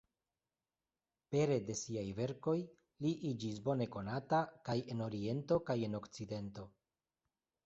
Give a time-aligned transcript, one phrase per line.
[1.33, 2.55] Pere de siaj verkoj,
[3.07, 6.67] li iĝis bone konata kaj en Oriento kaj en Okcidento.